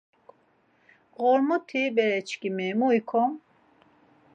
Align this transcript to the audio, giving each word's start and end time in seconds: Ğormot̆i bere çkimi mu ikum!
Ğormot̆i 1.23 1.81
bere 1.95 2.19
çkimi 2.27 2.67
mu 2.79 2.87
ikum! 2.99 3.31